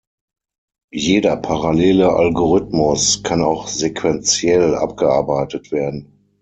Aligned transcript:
Jeder 0.95 1.37
parallele 1.37 2.13
Algorithmus 2.15 3.21
kann 3.21 3.43
auch 3.43 3.67
sequentiell 3.67 4.73
abgearbeitet 4.73 5.71
werden. 5.71 6.07